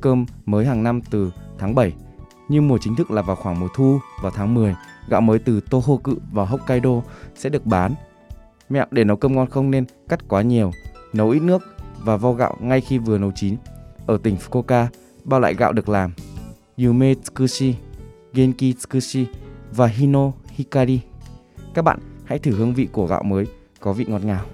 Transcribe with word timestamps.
cơm 0.00 0.26
mới 0.46 0.66
hàng 0.66 0.82
năm 0.82 1.00
từ 1.10 1.32
tháng 1.58 1.74
7. 1.74 1.92
Nhưng 2.48 2.68
mùa 2.68 2.78
chính 2.80 2.96
thức 2.96 3.10
là 3.10 3.22
vào 3.22 3.36
khoảng 3.36 3.60
mùa 3.60 3.68
thu 3.74 3.98
vào 4.22 4.32
tháng 4.34 4.54
10. 4.54 4.74
Gạo 5.08 5.20
mới 5.20 5.38
từ 5.38 5.60
Tohoku 5.60 6.12
và 6.32 6.44
Hokkaido 6.44 6.90
sẽ 7.34 7.48
được 7.48 7.66
bán. 7.66 7.94
Mẹo 8.68 8.86
để 8.90 9.04
nấu 9.04 9.16
cơm 9.16 9.34
ngon 9.34 9.50
không 9.50 9.70
nên 9.70 9.84
cắt 10.08 10.28
quá 10.28 10.42
nhiều. 10.42 10.72
Nấu 11.12 11.30
ít 11.30 11.42
nước 11.42 11.62
và 11.98 12.16
vo 12.16 12.32
gạo 12.32 12.56
ngay 12.60 12.80
khi 12.80 12.98
vừa 12.98 13.18
nấu 13.18 13.32
chín. 13.34 13.56
Ở 14.06 14.18
tỉnh 14.22 14.36
Fukuoka, 14.36 14.86
bao 15.24 15.40
loại 15.40 15.54
gạo 15.54 15.72
được 15.72 15.88
làm 15.88 16.12
Yume 16.76 17.14
Tsukushi, 17.14 17.74
Genki 18.34 18.76
Tsukushi 18.78 19.26
và 19.72 19.86
Hino 19.86 20.32
Hikari. 20.48 21.00
Các 21.74 21.82
bạn 21.82 21.98
hãy 22.24 22.38
thử 22.38 22.52
hương 22.52 22.74
vị 22.74 22.88
của 22.92 23.06
gạo 23.06 23.22
mới 23.22 23.46
có 23.80 23.92
vị 23.92 24.04
ngọt 24.08 24.24
ngào. 24.24 24.44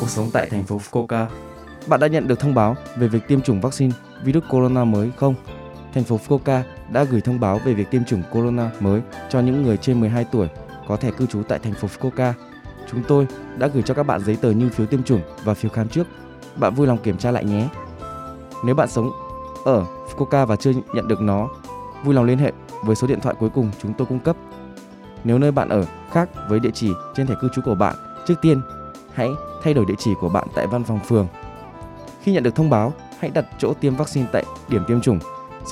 Cuộc 0.00 0.08
sống 0.08 0.30
tại 0.32 0.48
thành 0.50 0.64
phố 0.64 0.78
Fukuoka. 0.78 1.26
Bạn 1.86 2.00
đã 2.00 2.06
nhận 2.06 2.28
được 2.28 2.40
thông 2.40 2.54
báo 2.54 2.76
về 2.96 3.08
việc 3.08 3.28
tiêm 3.28 3.40
chủng 3.40 3.60
vaccine 3.60 3.92
virus 4.24 4.44
corona 4.50 4.84
mới 4.84 5.10
không? 5.16 5.34
Thành 5.94 6.04
phố 6.04 6.20
Fukuoka 6.28 6.62
đã 6.92 7.04
gửi 7.04 7.20
thông 7.20 7.40
báo 7.40 7.60
về 7.64 7.74
việc 7.74 7.90
tiêm 7.90 8.04
chủng 8.04 8.22
corona 8.32 8.70
mới 8.80 9.00
cho 9.30 9.40
những 9.40 9.62
người 9.62 9.76
trên 9.76 10.00
12 10.00 10.24
tuổi 10.32 10.48
có 10.88 10.96
thẻ 10.96 11.10
cư 11.10 11.26
trú 11.26 11.42
tại 11.42 11.58
thành 11.58 11.72
phố 11.72 11.88
Fukuoka. 11.88 12.32
Chúng 12.90 13.02
tôi 13.08 13.26
đã 13.58 13.66
gửi 13.66 13.82
cho 13.82 13.94
các 13.94 14.02
bạn 14.02 14.20
giấy 14.24 14.36
tờ 14.36 14.50
như 14.50 14.68
phiếu 14.68 14.86
tiêm 14.86 15.02
chủng 15.02 15.20
và 15.44 15.54
phiếu 15.54 15.70
khám 15.70 15.88
trước. 15.88 16.06
Bạn 16.56 16.74
vui 16.74 16.86
lòng 16.86 16.98
kiểm 16.98 17.18
tra 17.18 17.30
lại 17.30 17.44
nhé. 17.44 17.68
Nếu 18.64 18.74
bạn 18.74 18.88
sống 18.88 19.10
ở 19.64 19.84
Fukuoka 19.84 20.46
và 20.46 20.56
chưa 20.56 20.72
nhận 20.94 21.08
được 21.08 21.20
nó, 21.20 21.48
vui 22.04 22.14
lòng 22.14 22.24
liên 22.24 22.38
hệ 22.38 22.52
với 22.84 22.96
số 22.96 23.06
điện 23.06 23.20
thoại 23.20 23.34
cuối 23.38 23.50
cùng 23.50 23.70
chúng 23.82 23.94
tôi 23.94 24.06
cung 24.06 24.20
cấp. 24.20 24.36
Nếu 25.24 25.38
nơi 25.38 25.52
bạn 25.52 25.68
ở 25.68 25.86
khác 26.10 26.28
với 26.48 26.60
địa 26.60 26.70
chỉ 26.74 26.90
trên 27.14 27.26
thẻ 27.26 27.34
cư 27.40 27.48
trú 27.54 27.62
của 27.64 27.74
bạn, 27.74 27.94
trước 28.26 28.34
tiên 28.42 28.60
hãy 29.14 29.28
thay 29.62 29.74
đổi 29.74 29.84
địa 29.84 29.94
chỉ 29.98 30.10
của 30.20 30.28
bạn 30.28 30.48
tại 30.54 30.66
văn 30.66 30.84
phòng 30.84 31.00
phường. 31.00 31.26
Khi 32.22 32.32
nhận 32.32 32.42
được 32.42 32.54
thông 32.54 32.70
báo, 32.70 32.92
hãy 33.18 33.30
đặt 33.30 33.44
chỗ 33.58 33.74
tiêm 33.74 33.94
vaccine 33.94 34.26
tại 34.32 34.44
điểm 34.68 34.82
tiêm 34.88 35.00
chủng. 35.00 35.18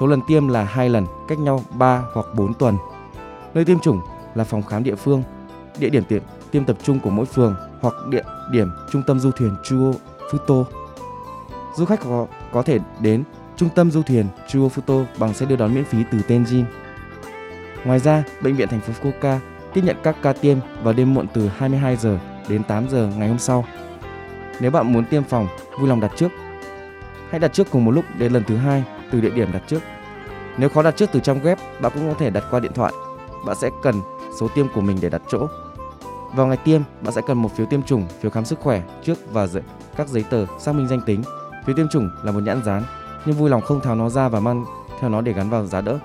Số 0.00 0.06
lần 0.06 0.20
tiêm 0.28 0.48
là 0.48 0.64
hai 0.64 0.88
lần, 0.88 1.06
cách 1.28 1.38
nhau 1.38 1.64
3 1.70 2.02
hoặc 2.14 2.26
4 2.34 2.54
tuần. 2.54 2.76
Nơi 3.54 3.64
tiêm 3.64 3.80
chủng 3.80 4.00
là 4.34 4.44
phòng 4.44 4.62
khám 4.62 4.84
địa 4.84 4.94
phương, 4.94 5.22
địa 5.78 5.88
điểm 5.88 6.04
tiêm, 6.04 6.22
tiêm 6.50 6.64
tập 6.64 6.76
trung 6.82 7.00
của 7.00 7.10
mỗi 7.10 7.26
phường 7.26 7.54
hoặc 7.80 7.94
địa 8.08 8.22
điểm 8.52 8.68
trung 8.92 9.02
tâm 9.06 9.20
du 9.20 9.30
thuyền 9.30 9.56
Chuo 9.64 9.92
Futo. 10.30 10.64
Du 11.76 11.84
khách 11.84 12.00
có, 12.04 12.26
có 12.52 12.62
thể 12.62 12.78
đến 13.00 13.24
trung 13.56 13.68
tâm 13.74 13.90
du 13.90 14.02
thuyền 14.02 14.26
Chuo 14.48 14.68
Futo 14.68 15.04
bằng 15.18 15.34
xe 15.34 15.46
đưa 15.46 15.56
đón 15.56 15.74
miễn 15.74 15.84
phí 15.84 15.98
từ 16.12 16.18
Tenjin. 16.28 16.64
Ngoài 17.84 17.98
ra, 17.98 18.24
bệnh 18.42 18.56
viện 18.56 18.68
thành 18.68 18.80
phố 18.80 18.92
Fukuoka 18.92 19.38
tiếp 19.74 19.80
nhận 19.84 19.96
các 20.02 20.16
ca 20.22 20.32
tiêm 20.32 20.58
vào 20.82 20.92
đêm 20.92 21.14
muộn 21.14 21.26
từ 21.34 21.48
22 21.48 21.96
giờ 21.96 22.18
đến 22.48 22.62
8 22.62 22.88
giờ 22.88 23.10
ngày 23.16 23.28
hôm 23.28 23.38
sau. 23.38 23.64
Nếu 24.60 24.70
bạn 24.70 24.92
muốn 24.92 25.04
tiêm 25.04 25.22
phòng, 25.22 25.48
vui 25.78 25.88
lòng 25.88 26.00
đặt 26.00 26.12
trước. 26.16 26.28
Hãy 27.30 27.40
đặt 27.40 27.52
trước 27.52 27.70
cùng 27.70 27.84
một 27.84 27.90
lúc 27.90 28.04
đến 28.18 28.32
lần 28.32 28.44
thứ 28.44 28.56
hai 28.56 28.84
từ 29.10 29.20
địa 29.20 29.30
điểm 29.30 29.52
đặt 29.52 29.62
trước. 29.66 29.80
Nếu 30.58 30.68
khó 30.68 30.82
đặt 30.82 30.96
trước 30.96 31.10
từ 31.12 31.20
trong 31.20 31.40
web, 31.40 31.56
bạn 31.80 31.92
cũng 31.94 32.08
có 32.08 32.14
thể 32.18 32.30
đặt 32.30 32.44
qua 32.50 32.60
điện 32.60 32.72
thoại. 32.74 32.92
Bạn 33.46 33.56
sẽ 33.56 33.70
cần 33.82 33.94
số 34.40 34.48
tiêm 34.48 34.66
của 34.74 34.80
mình 34.80 34.98
để 35.00 35.08
đặt 35.08 35.22
chỗ. 35.28 35.48
Vào 36.34 36.46
ngày 36.46 36.56
tiêm, 36.56 36.80
bạn 37.00 37.14
sẽ 37.14 37.22
cần 37.26 37.42
một 37.42 37.56
phiếu 37.56 37.66
tiêm 37.66 37.82
chủng, 37.82 38.06
phiếu 38.20 38.30
khám 38.30 38.44
sức 38.44 38.60
khỏe 38.60 38.82
trước 39.04 39.18
và 39.32 39.46
giấy, 39.46 39.62
các 39.96 40.08
giấy 40.08 40.24
tờ 40.30 40.46
xác 40.58 40.72
minh 40.72 40.88
danh 40.88 41.00
tính. 41.00 41.22
Phiếu 41.66 41.76
tiêm 41.76 41.88
chủng 41.88 42.10
là 42.22 42.32
một 42.32 42.40
nhãn 42.40 42.64
dán, 42.64 42.82
nhưng 43.26 43.36
vui 43.36 43.50
lòng 43.50 43.62
không 43.62 43.80
tháo 43.80 43.94
nó 43.94 44.08
ra 44.08 44.28
và 44.28 44.40
mang 44.40 44.64
theo 45.00 45.10
nó 45.10 45.20
để 45.20 45.32
gắn 45.32 45.50
vào 45.50 45.66
giá 45.66 45.80
đỡ. 45.80 45.98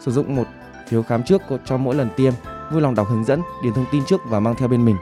Sử 0.00 0.12
dụng 0.12 0.36
một 0.36 0.44
phiếu 0.88 1.02
khám 1.02 1.22
trước 1.22 1.42
cho 1.64 1.76
mỗi 1.76 1.94
lần 1.94 2.08
tiêm, 2.16 2.32
vui 2.72 2.82
lòng 2.82 2.94
đọc 2.94 3.08
hướng 3.08 3.24
dẫn, 3.24 3.42
điền 3.62 3.72
thông 3.74 3.86
tin 3.92 4.04
trước 4.04 4.20
và 4.28 4.40
mang 4.40 4.54
theo 4.54 4.68
bên 4.68 4.84
mình. 4.84 4.96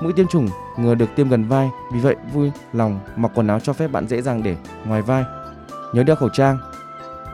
Mũi 0.00 0.12
tiêm 0.12 0.26
chủng 0.26 0.48
ngừa 0.76 0.94
được 0.94 1.08
tiêm 1.16 1.28
gần 1.28 1.44
vai, 1.44 1.70
vì 1.92 2.00
vậy 2.00 2.16
vui 2.32 2.52
lòng 2.72 3.00
mặc 3.16 3.30
quần 3.34 3.46
áo 3.46 3.60
cho 3.60 3.72
phép 3.72 3.88
bạn 3.88 4.08
dễ 4.08 4.22
dàng 4.22 4.42
để 4.42 4.56
ngoài 4.84 5.02
vai. 5.02 5.24
Nhớ 5.92 6.02
đeo 6.02 6.16
khẩu 6.16 6.28
trang. 6.28 6.58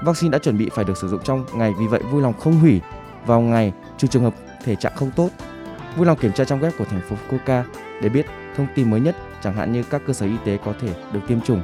Vaccine 0.02 0.30
đã 0.30 0.38
chuẩn 0.38 0.58
bị 0.58 0.70
phải 0.74 0.84
được 0.84 0.96
sử 0.96 1.08
dụng 1.08 1.20
trong 1.24 1.44
ngày, 1.54 1.72
vì 1.78 1.86
vậy 1.86 2.00
vui 2.10 2.22
lòng 2.22 2.32
không 2.40 2.60
hủy 2.60 2.80
vào 3.26 3.40
ngày 3.40 3.72
trừ 3.98 4.08
trường 4.08 4.22
hợp 4.22 4.34
thể 4.64 4.76
trạng 4.76 4.92
không 4.96 5.10
tốt. 5.16 5.28
Vui 5.96 6.06
lòng 6.06 6.18
kiểm 6.18 6.32
tra 6.32 6.44
trong 6.44 6.60
web 6.60 6.70
của 6.78 6.84
thành 6.84 7.00
phố 7.00 7.16
Fukuoka 7.16 7.62
để 8.02 8.08
biết 8.08 8.26
thông 8.56 8.66
tin 8.74 8.90
mới 8.90 9.00
nhất, 9.00 9.16
chẳng 9.42 9.54
hạn 9.54 9.72
như 9.72 9.82
các 9.82 10.02
cơ 10.06 10.12
sở 10.12 10.26
y 10.26 10.36
tế 10.44 10.58
có 10.64 10.74
thể 10.80 10.88
được 11.12 11.20
tiêm 11.28 11.40
chủng. 11.40 11.62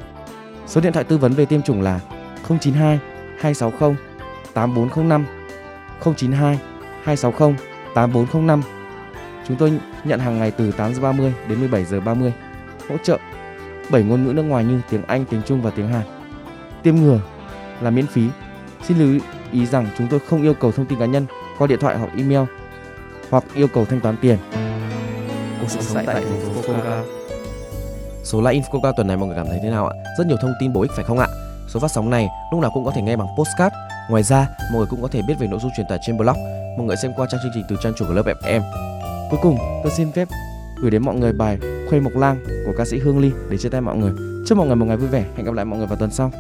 Số 0.67 0.81
điện 0.81 0.93
thoại 0.93 1.05
tư 1.05 1.19
vấn 1.19 1.33
về 1.33 1.45
tiêm 1.45 1.63
chủng 1.63 1.83
là 1.83 2.01
092 2.49 2.99
260 3.41 3.97
8405 4.55 5.27
092 6.17 6.59
260 7.03 7.55
8405 7.95 8.63
Chúng 9.49 9.57
tôi 9.57 9.73
nhận 10.05 10.21
hàng 10.21 10.39
ngày 10.39 10.51
từ 10.51 10.73
8 10.73 10.95
giờ 10.95 11.01
30 11.01 11.35
đến 11.49 11.59
17 11.59 11.85
giờ 11.85 12.01
30. 12.01 12.33
Hỗ 12.89 12.97
trợ 13.03 13.19
7 13.91 14.03
ngôn 14.03 14.25
ngữ 14.25 14.33
nước 14.33 14.43
ngoài 14.43 14.65
như 14.65 14.81
tiếng 14.91 15.03
Anh, 15.07 15.25
tiếng 15.25 15.43
Trung 15.47 15.63
và 15.63 15.71
tiếng 15.71 15.89
Hàn. 15.89 16.03
Tiêm 16.83 16.97
ngừa 16.97 17.21
là 17.81 17.91
miễn 17.91 18.07
phí. 18.07 18.23
Xin 18.89 18.99
lưu 18.99 19.21
ý 19.53 19.67
rằng 19.67 19.87
chúng 19.99 20.09
tôi 20.09 20.21
không 20.21 20.43
yêu 20.43 20.55
cầu 20.55 20.73
thông 20.73 20.87
tin 20.87 20.99
cá 20.99 21.07
nhân 21.07 21.27
qua 21.59 21.67
điện 21.67 21.79
thoại 21.81 21.99
hoặc 21.99 22.11
email 22.17 22.49
hoặc 23.31 23.45
yêu 23.55 23.69
cầu 23.75 23.85
thanh 23.85 24.01
toán 24.01 24.17
tiền. 24.17 24.39
Cuộc 25.61 25.69
sống 25.69 26.05
tại 26.07 26.15
thành 26.15 26.25
phố 26.25 26.63
Fukuoka. 26.63 27.03
Số 28.25 28.41
Live 28.41 28.53
in 28.53 28.63
Fukuoka 28.63 28.93
tuần 28.97 29.07
này 29.07 29.17
mọi 29.17 29.27
người 29.27 29.37
cảm 29.37 29.47
thấy 29.47 29.59
thế 29.63 29.71
nào 29.71 29.87
ạ? 29.87 29.95
Rất 30.19 30.27
nhiều 30.27 30.37
thông 30.41 30.55
tin 30.61 30.73
bổ 30.73 30.83
ích 30.83 30.91
phải 30.95 31.05
không 31.05 31.19
ạ? 31.19 31.27
Số 31.69 31.81
phát 31.81 31.91
sóng 31.91 32.11
này 32.11 32.29
lúc 32.53 32.61
nào 32.61 32.71
cũng 32.75 32.85
có 32.85 32.91
thể 32.95 33.03
nghe 33.03 33.17
bằng 33.17 33.29
postcard. 33.39 33.75
Ngoài 34.11 34.23
ra, 34.23 34.49
mọi 34.73 34.79
người 34.79 34.87
cũng 34.91 35.03
có 35.03 35.09
thể 35.09 35.23
biết 35.29 35.35
về 35.39 35.47
nội 35.47 35.61
dung 35.63 35.71
truyền 35.77 35.87
tải 35.89 35.99
trên 36.07 36.17
blog. 36.17 36.37
Mọi 36.79 36.87
người 36.87 36.97
xem 36.97 37.13
qua 37.17 37.27
trang 37.31 37.41
chương 37.43 37.53
trình 37.55 37.65
từ 37.69 37.77
trang 37.83 37.93
chủ 37.97 38.05
của 38.09 38.15
lớp 38.15 38.23
FM. 38.43 38.88
Cuối 39.31 39.41
cùng, 39.43 39.57
tôi 39.83 39.93
xin 39.93 40.13
phép 40.13 40.29
gửi 40.83 40.91
đến 40.91 41.03
mọi 41.03 41.15
người 41.15 41.33
bài 41.33 41.59
Khuê 41.89 42.01
Mộc 42.01 42.17
Lang 42.17 42.37
của 42.67 42.73
ca 42.79 42.85
sĩ 42.85 42.99
Hương 42.99 43.19
Ly 43.19 43.31
để 43.51 43.59
chia 43.59 43.69
tay 43.69 43.81
mọi 43.81 43.97
người. 43.97 44.13
Chúc 44.47 44.59
mọi 44.59 44.67
người 44.67 44.77
một 44.77 44.87
ngày 44.87 44.97
vui 44.97 45.09
vẻ. 45.09 45.25
Hẹn 45.37 45.47
gặp 45.47 45.55
lại 45.55 45.65
mọi 45.65 45.79
người 45.79 45.87
vào 45.87 45.97
tuần 45.97 46.11
sau. 46.11 46.33